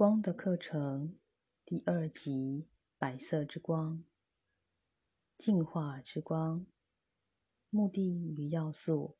[0.00, 1.18] 光的课程
[1.66, 2.66] 第二集：
[2.96, 4.02] 白色之光，
[5.36, 6.64] 净化之光。
[7.68, 9.18] 目的与要素：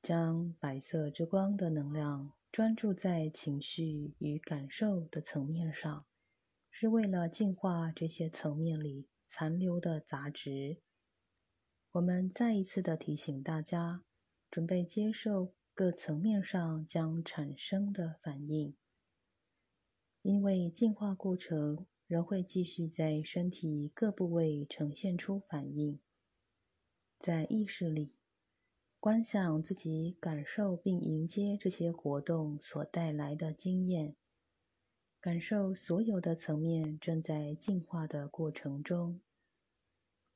[0.00, 6.06] 将白色之光的能量专注在情绪与感受的层面上，
[6.70, 10.78] 是为了净化这些层面里残留的杂质。
[11.92, 14.02] 我们再一次的提醒大家，
[14.50, 18.74] 准备接受各层面上将产生的反应。
[20.22, 25.98] 因为进化过程仍会继续在身体各部位呈现出反应，
[27.18, 28.12] 在意识里
[28.98, 34.14] 观想自己感受并迎接这些活动所带来的经验，
[35.20, 39.20] 感受所有的层面正在进化的过程中。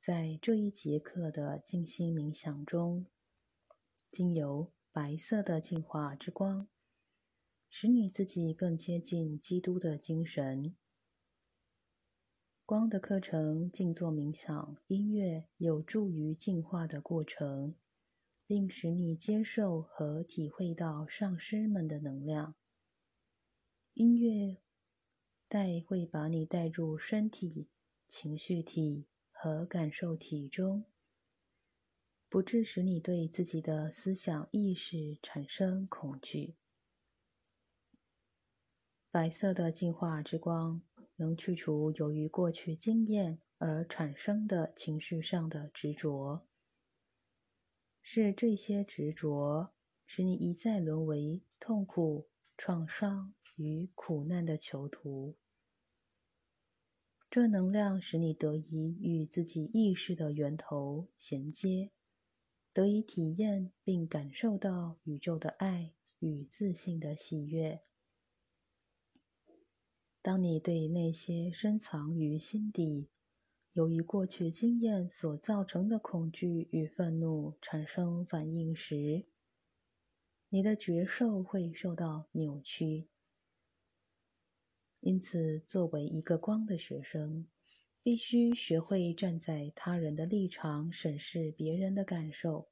[0.01, 3.07] 在这一节课的静心冥想中，
[4.10, 6.69] 经由白色的净化之光。
[7.77, 10.76] 使你自己更接近基督的精神。
[12.65, 17.74] 光的课程、静坐冥想、音乐有助于进化的过程，
[18.46, 22.54] 并使你接受和体会到上师们的能量。
[23.95, 24.59] 音乐
[25.48, 27.66] 带会把你带入身体、
[28.07, 30.85] 情绪体和感受体中，
[32.29, 36.54] 不致使你对自己的思想意识产生恐惧。
[39.15, 40.82] 白色的净化之光
[41.15, 46.45] 能去除由于过去经验而产生的情绪上的执着，
[48.02, 49.73] 是这些执着
[50.04, 52.26] 使你一再沦为痛苦、
[52.57, 55.37] 创伤与苦难的囚徒。
[57.30, 61.92] 这能量使你得以与自己意识的源头衔接，
[62.73, 67.81] 得以体验并感受到宇宙的爱与自信的喜悦。
[70.25, 73.10] 当你对那些深藏于心底、
[73.75, 79.26] 由于过去经验所造成的恐惧与愤怒产生反应时，
[80.48, 83.06] 你的觉受会受到扭曲。
[85.00, 87.46] 因此，作为一个光的学生，
[88.02, 92.70] 必须学会站在他人的立场审视别人的感受，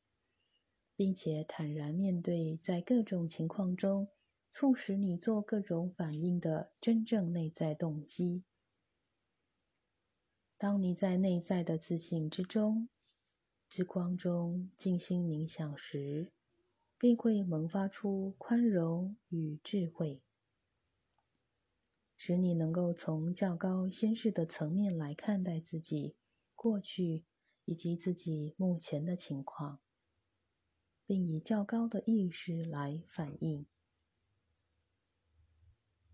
[0.97, 4.09] 并且坦然面对在各种情况中。
[4.55, 8.45] 促使你做各种反应的真正内在动机。
[10.59, 12.91] 当你在内在的自信之中、
[13.67, 16.31] 之光中静心冥想时，
[16.99, 20.21] 便会萌发出宽容与智慧，
[22.19, 26.15] 使你能够从较高心事的层面来看待自己
[26.55, 27.25] 过去
[27.65, 29.81] 以及自己目前的情况，
[31.07, 33.67] 并以较高的意识来反应。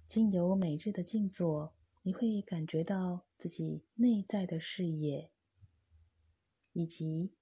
[0.08, 5.30] 经由每日的静坐，你会感觉到自己内在的视野，
[6.72, 7.34] 以及，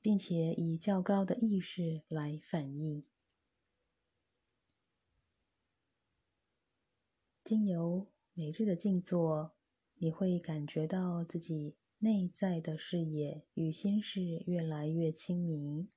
[0.00, 3.04] 并且以较高的意识来反应。
[7.44, 9.54] 经由每日的静坐，
[9.94, 15.88] 你会感觉到自己内在的视野与心事越来越清明。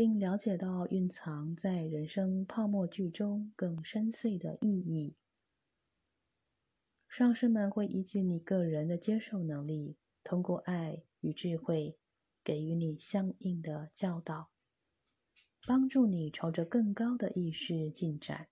[0.00, 5.14] 并了解到蕴藏在人生泡沫剧中更深邃的意义。
[7.06, 11.98] 上师们会依据你个人的接受能力，通过爱与智慧，
[12.42, 14.48] 给予你相应的教导，
[15.66, 18.48] 帮助你朝着更高的意识进展，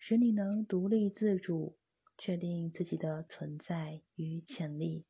[0.00, 1.78] 使你能独立自主，
[2.16, 5.04] 确定自己的存在与潜力，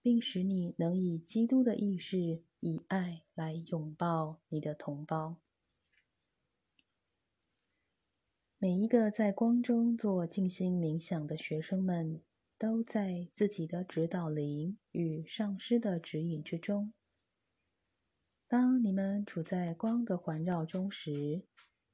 [0.00, 2.44] 并使你能以基督的意识。
[2.64, 5.36] 以爱来拥抱你的同胞。
[8.56, 12.22] 每一个在光中做静心冥想的学生们，
[12.56, 16.94] 都在自己的指导灵与上师的指引之中。
[18.48, 21.42] 当你们处在光的环绕中时，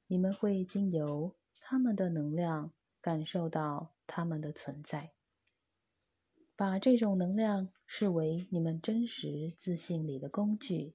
[0.07, 5.11] 你们会经由他们的能量感受到他们的存在。
[6.61, 10.93] 把这种能量视为你们真实自信里的工具，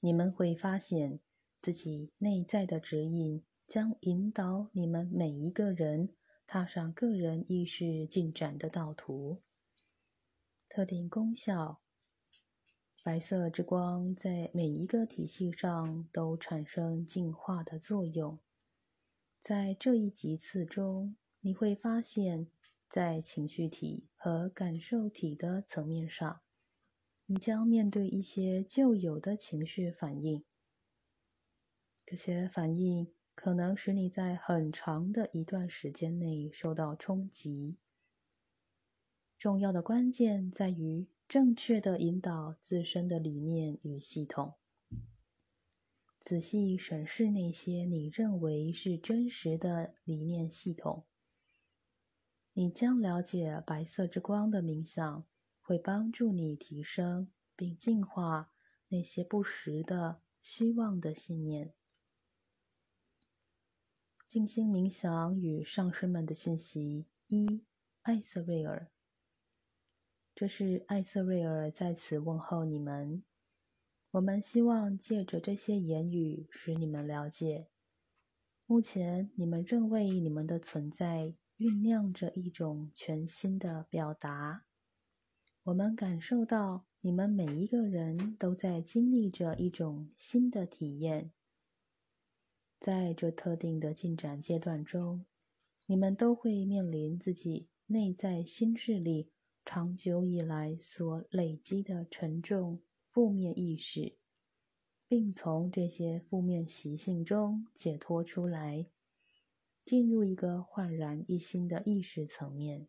[0.00, 1.20] 你们会发现
[1.60, 6.08] 自己内在的指引将引导你们每一个人
[6.48, 9.40] 踏上个人意识进展的道途。
[10.68, 11.80] 特定功效：
[13.04, 18.40] 白色之光在每一个体系上都产生净化的作用。
[19.40, 22.48] 在这一集次中，你会发现。
[22.92, 26.42] 在情绪体和感受体的层面上，
[27.24, 30.44] 你将面对一些旧有的情绪反应。
[32.04, 37.78] 这些反应可能使你在很长的一段时间内受到冲击。
[39.38, 44.52] 重要的关键在于正确的引导自身的理念与系统。
[46.20, 51.06] 仔细审视那些你认为是真实的理念系统，
[52.54, 55.24] 你将了解白色之光的冥想
[55.60, 58.52] 会帮助你提升并净化
[58.88, 61.72] 那些不实的、虚妄的信念。
[64.28, 67.64] 静心冥想与上师们的讯息一，
[68.02, 68.90] 艾瑟瑞尔。
[70.34, 73.22] 这是艾瑟瑞尔在此问候你们。
[74.12, 77.68] 我们希望借着这些言语，使你们了解，
[78.66, 84.64] 目前你们正为你们的存在酝酿着一种全新的表达。
[85.62, 91.30] 我们感受到你们每一个人都在经历着一种新的体验。
[92.80, 95.24] 在这特定的进展阶段中，
[95.86, 99.30] 你们都会面临自己内在心智里
[99.64, 104.16] 长久以来所累积的沉重负面意识，
[105.06, 108.88] 并从这些负面习性中解脱出来，
[109.84, 112.88] 进入一个焕然一新的意识层面。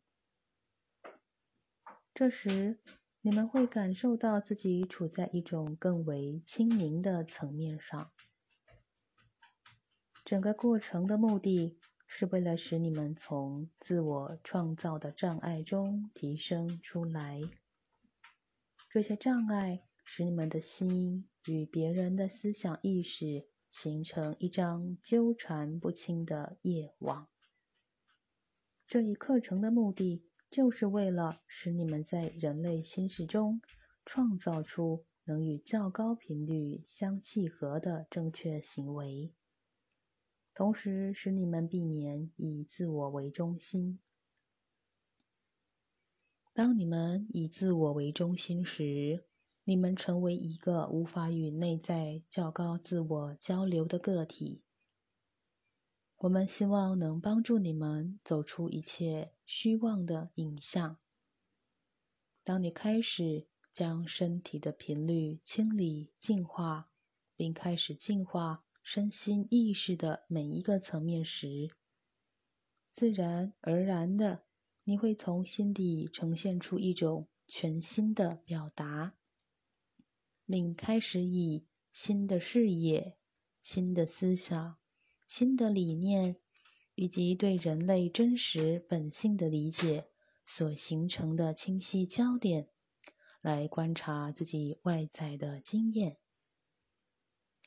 [2.13, 2.79] 这时，
[3.21, 8.11] 你们会感受到自己处在一种更为清明的层面上。
[10.23, 17.41] 整个过程的目的是为了使你们从自我创造的障碍中提升出来。
[18.89, 27.27] 这些障碍使你们的心与别人的思想意识形成一张纠缠不清的夜网。
[28.87, 33.59] 这一课程的目的就是为了使你们在人类心事中
[34.05, 39.33] 创造出能与较高频率相契合的正确行为。
[40.53, 43.99] 同时，使你们避免以自我为中心。
[46.53, 49.25] 当你们以自我为中心时，
[49.65, 54.61] 你们成为一个无法与内在较高自我交流的个体。
[56.17, 60.97] 我们希望能帮助你们走出一切虚妄的影像。
[62.43, 66.89] 当你开始将身体的频率清理、净化，
[67.35, 68.63] 并开始净化。
[68.85, 71.71] 身心意识的每一个层面时，
[72.91, 74.43] 自然而然的，
[74.83, 79.15] 你会从心底呈现出一种全新的表达，
[80.45, 83.17] 并开始以新的视野、
[83.61, 84.77] 新的思想、
[85.27, 86.35] 新的理念，
[86.95, 90.09] 以及对人类真实本性的理解
[90.45, 92.69] 所形成的清晰焦点，
[93.41, 96.17] 来观察自己外在的经验。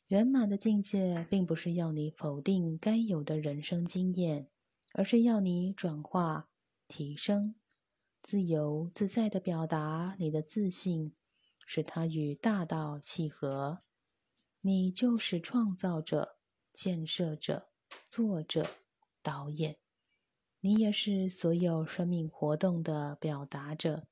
[0.08, 4.48] 圆满的境界，并不是要你否定该有的人生经验，
[4.92, 6.48] 而是要你转化、
[6.86, 7.56] 提升、
[8.22, 11.12] 自由自在的表达你的自信，
[11.66, 13.82] 使它与大道契合。
[14.62, 16.38] 你就是创造者、
[16.72, 17.68] 建设者、
[18.08, 18.66] 作者、
[19.22, 19.78] 导演，
[20.60, 24.08] 你也是所有生命活动的表达者。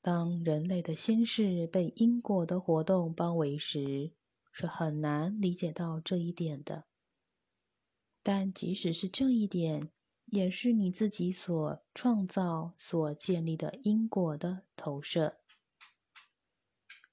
[0.00, 4.12] 当人类的心事被因果的活动包围时，
[4.52, 6.86] 是很难理解到这一点的。
[8.22, 9.90] 但即使是这一点，
[10.26, 15.40] 也是你自己所创造、所建立的因果的投射。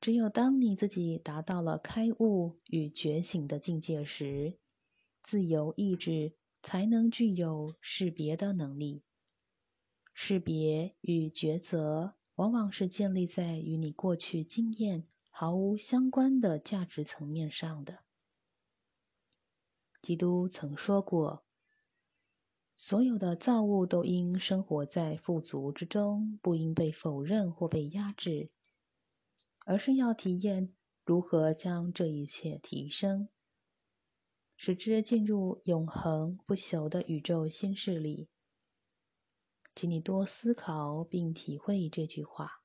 [0.06, 4.60] 只有当你自己达到了开悟与觉醒的境界时，
[5.24, 9.02] 自由意志才能具有识别的能力。
[10.14, 12.14] 识别与抉择。
[12.36, 18.04] 往往是建立在与你过去经验毫无相关的价值层面上的。
[20.04, 21.46] 基督曾说过
[22.78, 28.52] ：“所有的造物都应生活在富足之中，不应被否认或被压制，
[29.66, 33.30] 而是要体验如何将这一切提升，
[34.56, 38.30] 使之进入永恒不朽的宇宙心事里。”
[39.76, 42.64] 请你多思考并体会这句话。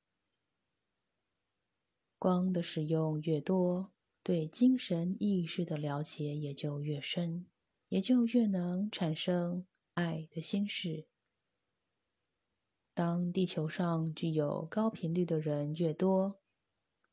[2.19, 3.93] 光的使用越多，
[4.23, 7.47] 对精神意识的了解也就越深，
[7.89, 11.09] 也就越能产生爱的心事。
[12.95, 16.41] 当地球上具有高频率的人越多，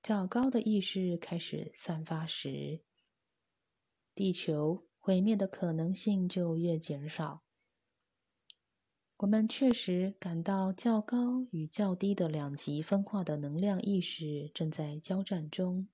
[0.07, 2.81] 较高的意识开始散发时，
[4.15, 7.43] 地球毁灭的可能性就越减少。
[9.17, 15.89] 我们确实感到较高与较低的两极分化的能量意识正在交战中，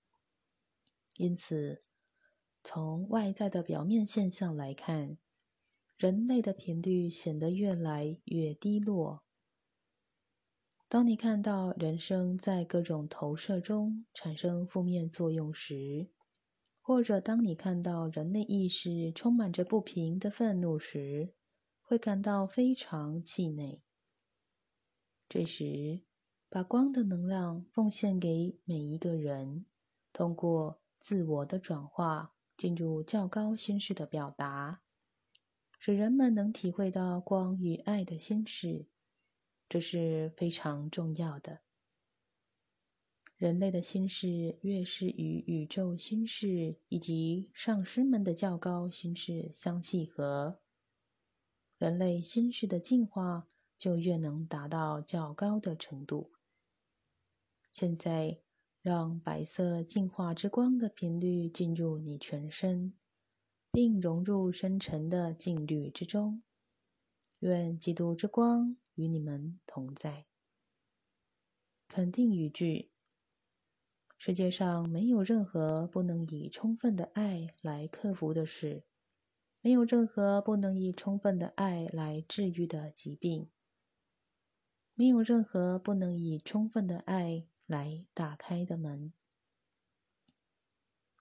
[1.16, 1.82] 因此，
[2.64, 5.18] 从外在的表面现象来看，
[5.98, 9.23] 人类的频率显得越来越低落。
[10.88, 16.10] 当你看到人生在各种投射中产生负面作用时，
[16.82, 21.34] 或者当你看到人类意识充满着不平的愤怒时，
[21.82, 23.82] 会感到非常气馁。
[25.28, 26.04] 这时，
[26.48, 29.66] 把光的能量奉献给每一个人，
[30.12, 34.84] 通过自我的转化，进入较高心事的表达，
[35.80, 38.86] 使人们能体会到光与爱的心事，
[39.74, 41.62] 这是非常重要的。
[43.38, 50.60] 人类的心事越是与宇宙心事以及上师们的较高心事相契合，
[51.80, 56.34] 人类心事的进化就越能达到较高的程度。
[57.72, 58.42] 现在，
[58.84, 62.94] 让白色净化之光的频率进入你全身，
[63.72, 66.44] 并融入深沉的静律之中。
[67.40, 70.26] 愿基督之光与你们同在。
[71.88, 72.92] 肯定语句。
[74.18, 78.86] 世界上没有任何不能以充分的爱来克服的事，
[79.60, 83.50] 没有任何不能以充分的爱来治愈的疾病，
[84.94, 89.12] 没有任何不能以充分的爱来打开的门，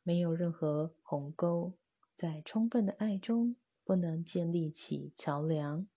[0.04, 1.74] 没有任何鸿沟
[2.14, 5.88] 在充分的爱中不能建立起桥梁，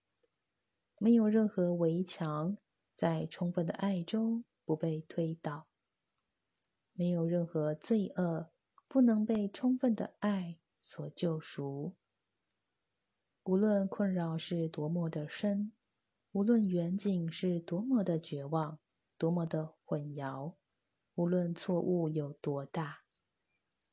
[0.98, 2.58] 没有任何围墙
[2.94, 5.68] 在充分的爱中不被推倒。
[6.94, 8.50] 没有任何罪恶
[8.88, 11.96] 不能被充分的爱所救赎。
[13.44, 15.74] 无论困扰是多么的深，
[16.32, 18.80] 无论远景是多么的绝望、
[19.18, 20.56] 多么的混淆，
[21.16, 23.04] 无论错误有多大，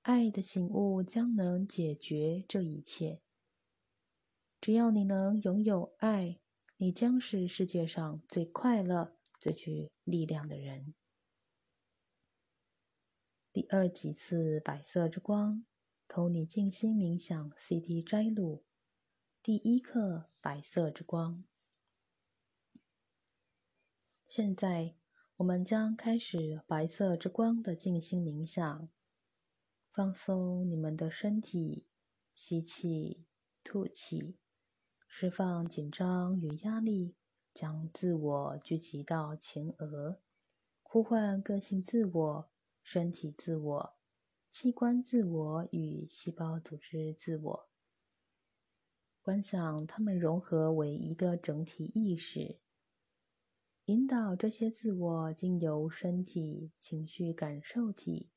[0.03, 3.21] 爱的醒悟将能解决这一切。
[4.61, 6.41] 只要你能拥有爱，
[6.83, 10.97] 你将是世界上最快乐、最具力量的人。
[13.53, 15.65] 第二几次白色之光，
[16.09, 18.65] 投你静心冥想 CD 摘录。
[19.45, 21.45] 第一课白色之光。
[24.27, 24.97] 现在
[25.37, 28.89] 我们将开始白色之光的静心冥想。
[29.93, 31.87] 放松你们的身体，
[32.35, 33.25] 吸气，
[33.63, 34.35] 吐气，
[35.15, 37.15] 释放紧张与压力，
[37.53, 40.19] 将自我聚集到前额，
[40.83, 42.51] 呼唤个性自我。
[42.83, 43.95] 身体自我、
[44.49, 47.69] 器官自我与细胞组织自我，
[49.21, 52.59] 观想它们融合为一个整体意识，
[53.85, 58.31] 引导这些自我经由身体、情绪感受体、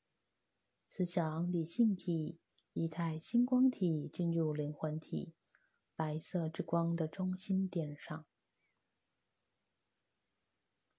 [0.86, 2.38] 思想理性体、
[2.74, 5.32] 仪态星光体进入灵魂体——
[5.96, 8.24] 白色之光的中心点上。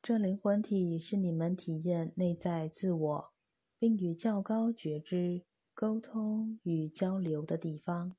[0.01, 3.33] 这灵魂体是你们体验内在自我。
[3.79, 5.43] 并与较高觉知
[5.75, 8.15] 沟通与交流的地方，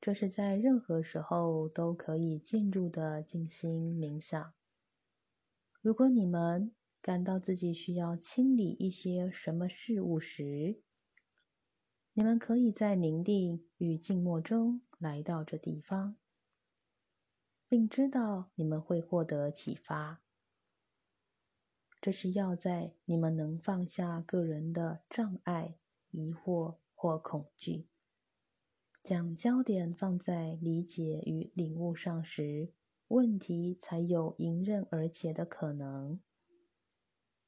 [0.00, 4.54] 这是在任何时候都可以进入的静心冥想。
[5.82, 10.80] 如果你们感到自己需要清理一些什么事物时，
[12.14, 16.16] 你们可以在宁静与静默中来到这地方，
[17.68, 20.22] 并知道你们会获得启发。
[22.00, 25.76] 这是要在你们能放下个人的障碍、
[26.10, 27.88] 疑惑或恐惧，
[29.02, 32.72] 将焦点放在理解与领悟上时，
[33.08, 36.20] 问题才有迎刃而解的可能。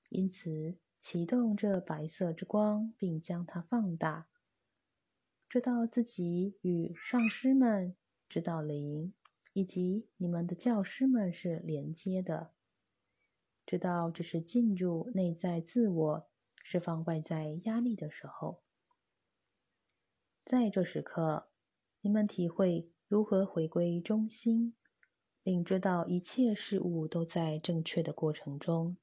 [0.08, 4.28] 因此，启动这白色之光，并将它放大，
[5.54, 7.94] 知道自己与上师们、
[8.28, 9.14] 指导灵
[9.52, 12.50] 以及你们的教师们是连接的。
[13.64, 16.28] 知道这是进入内在自我、
[16.64, 18.64] 释放外在压力的时候。
[20.44, 21.48] 在这时刻，
[22.00, 24.74] 你们体会如何回归中心，
[25.44, 28.96] 并知道一切事物都在正确的过程中。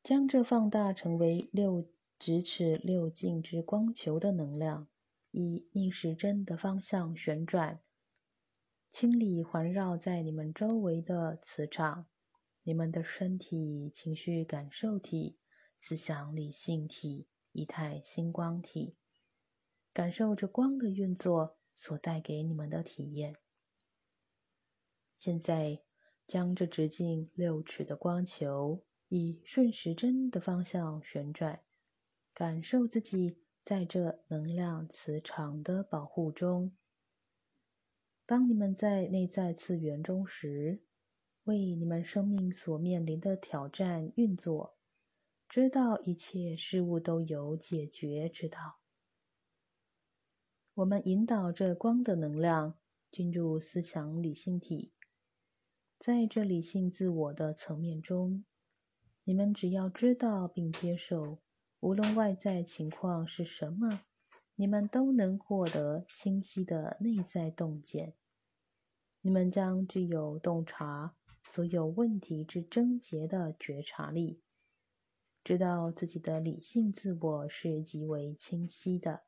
[0.00, 4.88] 将这放大成为六咫尺六径之光球的能量，
[5.30, 7.80] 以逆时针的方向旋转，
[8.90, 12.06] 清理环绕在你们周围的磁场。
[12.64, 15.38] 你们的身体、情绪感受体、
[15.78, 18.96] 思想理性体、仪态星光体，
[19.94, 23.36] 感受着光的运作所带给你们的体验。
[25.16, 25.80] 现在，
[26.26, 31.62] 将这直径六尺的光球以顺时针的方向旋转，
[32.38, 36.70] 感受自己在这能量磁场的保护中。
[38.24, 40.84] 当你们在内在次元中时，
[41.42, 44.78] 为你们生命所面临的挑战运作，
[45.48, 48.78] 知道一切事物都有解决之道。
[50.74, 52.78] 我们引导这光的能量
[53.10, 54.92] 进入思想理性体，
[55.98, 58.44] 在这理性自我的层面中，
[59.24, 61.40] 你们只要知道并接受，
[61.80, 64.00] 无论外在情况是什么，
[64.56, 68.14] 你们都能获得清晰的内在洞见。
[69.20, 71.14] 你们将具有洞察。
[71.50, 74.42] 所有问题之症结的觉察力，
[75.42, 79.22] 知道自己的理性自我是极为清晰的。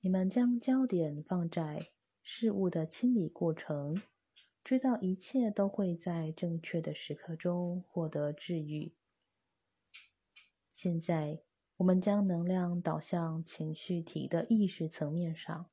[0.00, 1.90] 你们将焦点放在
[2.22, 4.00] 事物的清理过程，
[4.64, 8.94] 知道一切都会在正确的时刻中获得治愈。
[10.80, 11.40] 现在，
[11.78, 15.68] 我们将能量导向情绪体的意识层面上。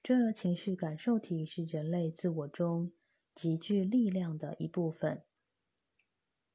[0.00, 2.92] 这情绪感受体是人类自我中。
[3.34, 5.24] 极具力量的一部分。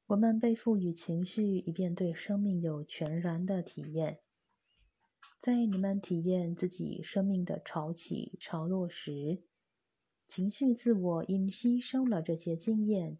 [0.06, 4.20] 我们被赋予情绪，以便对生命有全然的体验。
[5.42, 9.42] 在你们体验自己生命的潮起潮落时，
[10.26, 13.18] 情绪自我因吸收了这些经验，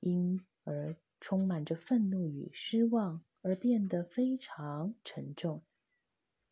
[0.00, 5.62] 因而充满着愤怒与失望，而变得非常沉重。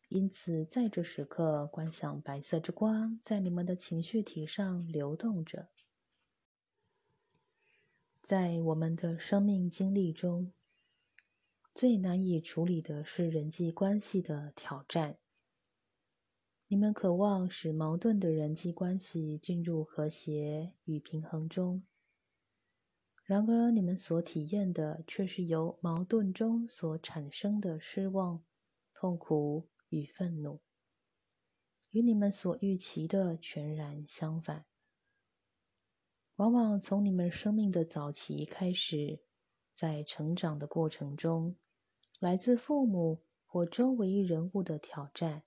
[0.07, 5.69] 因此，在这时刻，观想白色之光在你们的情绪体上流动着。
[8.23, 10.53] 在我们的生命经历中，
[11.73, 15.17] 最难以处理的是人际关系的挑战。
[16.67, 21.83] 你们渴望使矛盾的人际关系进入和谐与平衡中，
[23.29, 28.43] 然而你们所体验的却是由矛盾中所产生的失望、
[28.91, 30.61] 痛苦与愤怒，
[31.91, 34.65] 与你们所预期的全然相反。
[36.37, 39.19] 往往从你们生命的早期开始，
[39.75, 41.55] 在成长的过程中，
[42.19, 45.43] 来自父母或周围人物的挑战，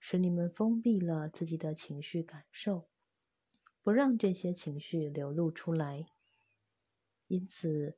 [0.00, 2.88] 使你们封闭了自己的情绪感受，
[3.84, 6.06] 不让这些情绪流露出来。
[7.34, 7.96] 因此，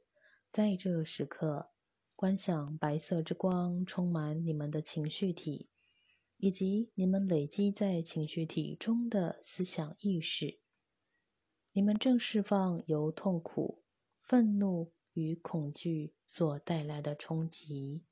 [0.50, 1.68] 在这时刻，
[2.14, 5.68] 观想白色之光充满你们的情绪体，
[6.38, 10.58] 以及你们累积在情绪体中的思想意识。
[11.72, 13.82] 你们正释放由痛苦、
[14.22, 18.06] 愤怒与恐惧所带来的冲击。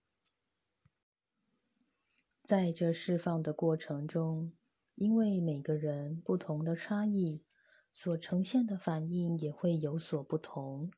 [2.42, 4.52] 在这释放的过程中，
[4.94, 7.42] 因为每个人不同的差异，
[7.90, 10.90] 所呈现的反应也会有所不同。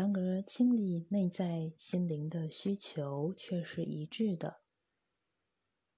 [0.00, 4.62] 然而，清理内在心灵的需求却是一致的。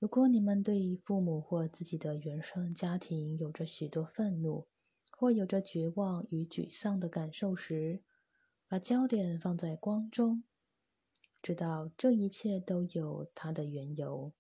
[0.01, 4.67] 如果你们对父母或自己的原生家庭有着许多愤怒，
[5.13, 8.03] 或有着绝望与沮丧的感受时，
[8.67, 10.43] 把焦点放在光中，
[11.41, 14.33] 知道这一切都有它的缘由。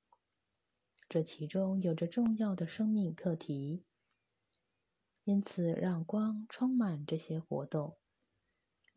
[1.08, 3.84] 这其中有着重要的生命课题，
[5.22, 7.96] 因此让光充满这些活动，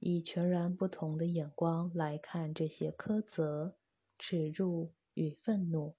[0.07, 3.75] 以全然不同的眼光来看这些苛责、
[4.19, 5.95] 耻辱与愤怒，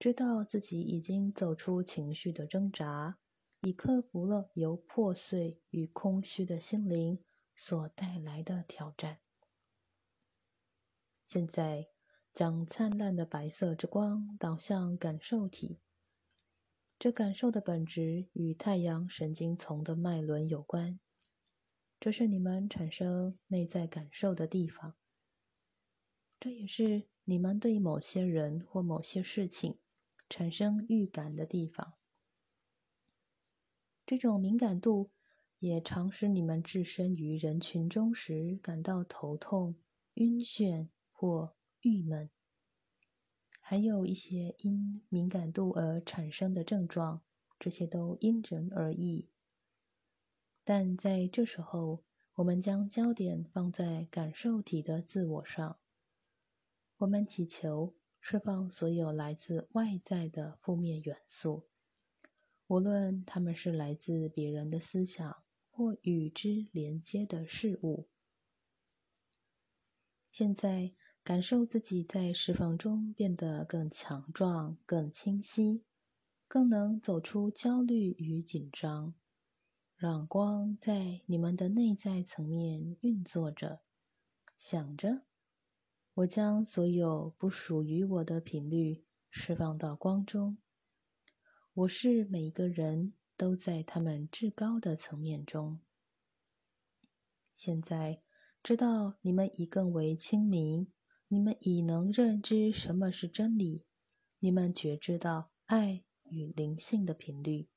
[0.00, 3.18] 知道自己已经走出情绪的挣扎。
[3.62, 7.20] 已克服了由破碎与空虚的心灵
[7.54, 9.18] 所带来的挑战。
[11.24, 11.88] 现在，
[12.34, 15.80] 将灿烂的白色之光导向感受体。
[16.98, 21.00] 这感受的本质与太阳神经丛的脉轮有关。
[21.98, 24.94] 这是你们产生内在感受的地方。
[26.38, 29.78] 这也是你们对某些人或某些事情
[30.28, 31.94] 产生预感的地方。
[34.04, 35.10] 这种敏感度
[35.58, 39.74] 也常使你们置身于人群中时感到头痛、
[40.14, 42.30] 晕眩或郁闷。
[43.58, 47.22] 还有一些因敏感度而产生的症状，
[47.58, 49.28] 这些都因人而异。
[50.68, 52.02] 但在这时候，
[52.34, 55.78] 我们将焦点放在感受体的自我上。
[56.96, 61.68] 我们祈求释放所有来自外在的负面元素。
[62.66, 68.08] 无论他们是来自别人的思想或与之连接的事物，
[70.32, 75.84] 现在感受自己在释放中变得更强壮、更清晰，
[76.48, 79.14] 更能走出焦虑与紧张。
[79.96, 83.80] 让光在你们的内在层面运作着，
[84.58, 85.22] 想着，
[86.12, 90.58] 我将所有不属于我的频率释放到光中。
[91.72, 95.80] 我是每一个人都在他们至高的层面中。
[97.54, 98.20] 现在
[98.62, 100.92] 知道你们已更为清明，
[101.28, 103.86] 你们已能认知什么是真理，
[104.40, 107.70] 你们觉知到爱与灵性的频率。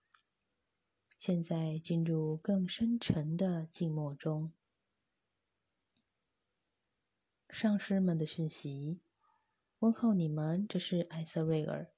[1.19, 4.53] 现在进入更深沉的静默中。
[7.49, 9.01] 上师们的讯息，
[9.79, 10.65] 问候你们。
[10.65, 11.91] 这是艾瑟瑞尔。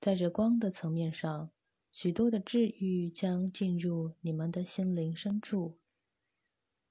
[0.00, 1.52] 在这光的层面上，
[1.92, 5.78] 许多的治愈将进入你们的心灵深处。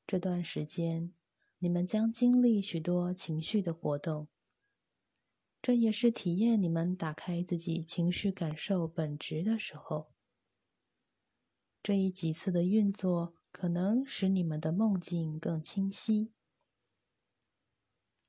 [0.07, 1.11] 这段时间，
[1.59, 4.29] 你们将经历许多情绪的活动。
[5.61, 10.13] 这也是体验你们打开自己情绪感受本质的时候。
[11.87, 16.33] 这一几次的运作，可能使你们的梦境更清晰。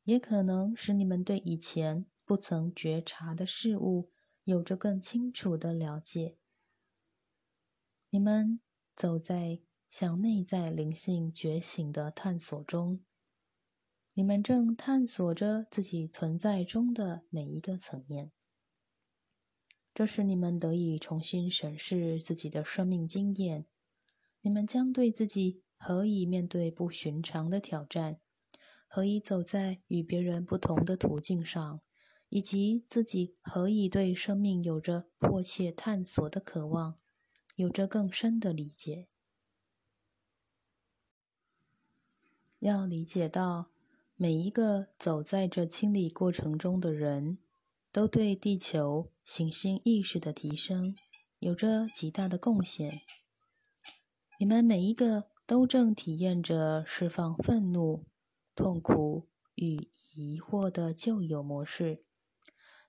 [0.04, 4.12] 也可能使你们对以前不曾觉察的事物
[4.44, 6.38] 有着更清楚的了解。
[8.10, 8.60] 你们
[8.94, 13.04] 走在向内在灵性觉醒的探索中，
[14.14, 18.30] 你们正探索着自己存在中的每一个层面。
[19.98, 23.66] 这使你们得以重新审视自己的生命经验。
[24.42, 28.20] 你们将对自己何以面对不寻常的挑战。
[28.86, 31.80] 何以走在与别人不同的途径上，
[32.28, 37.00] 以及自己何以对生命有着迫切探索的渴望，
[37.56, 39.08] 有着更深的理解。
[42.60, 43.72] 要理解到，
[44.14, 47.38] 每一个走在这清理过程中的人，
[47.98, 50.94] 都对地球行星意识的提升
[51.40, 53.00] 有着极大的贡献。
[54.38, 58.06] 你们每一个都正体验着释放愤怒。
[58.54, 62.04] 痛苦与疑惑的旧有模式，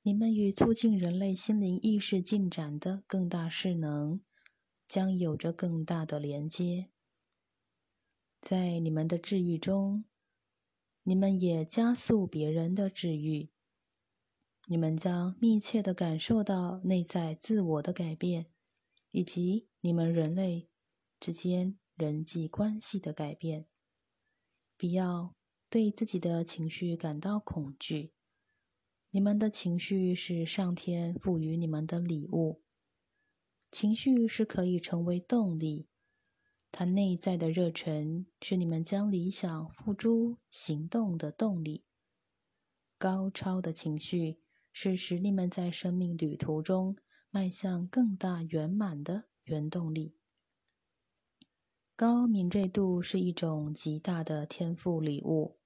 [0.03, 4.21] 你们与促进人类心灵意识进展的更大势能
[4.85, 6.91] 将有着更大的连接。
[8.39, 10.05] 在你们的治愈中，
[11.01, 13.49] 你们也加速别人的治愈。
[14.69, 18.45] 你们将密切的感受到内在自我的改变，
[19.11, 20.69] 以及你们人类
[21.19, 23.65] 之间人际关系的改变。
[24.77, 25.35] 不要。
[25.71, 28.11] 对自己的情绪感到恐惧。
[29.11, 32.63] 你们的情绪是上天赋予你们的礼物。
[33.71, 35.87] 情绪是可以成为动力，
[36.71, 41.83] 它内在的热忱是你们将理想付诸行动的动力。
[42.97, 44.39] 高超的情绪
[44.71, 46.95] 是使你们在生命旅途中
[47.29, 50.15] 迈向更大圆满的原动力。
[51.95, 55.59] 高敏锐度是一种极大的天赋礼物。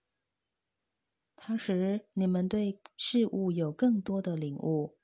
[1.36, 4.98] 它使你们对事物有更多的领悟，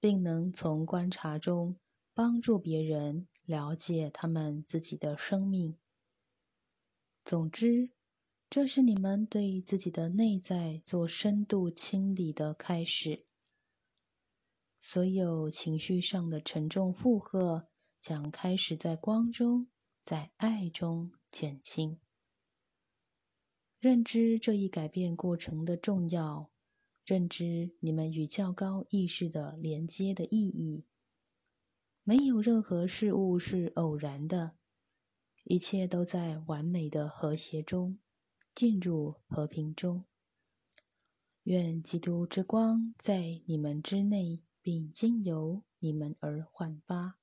[0.00, 1.76] 并能从观察中
[2.14, 5.76] 帮助别人了解他们自己的生命。
[7.24, 7.90] 总之，
[8.50, 13.26] 这是你们对自己的内在做深度清理的开始。
[14.80, 17.68] 所有情绪上的沉重负荷
[18.00, 19.68] 将开始在光中、
[20.02, 22.00] 在爱中减轻。
[23.78, 26.50] 认知这一改变过程的重要，
[27.04, 30.86] 认知你们与较高意识的连接的意义。
[32.02, 34.56] 没有任何事物是偶然的，
[35.44, 37.98] 一切都在完美的和谐中
[38.58, 40.04] 进入和平中。
[41.44, 47.17] 愿基督之光在你们之内，并经由你们而焕发。